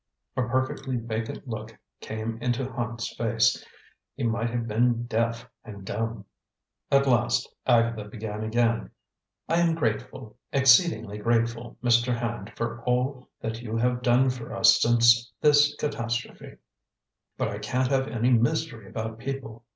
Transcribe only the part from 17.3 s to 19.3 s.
but I can't have any mystery about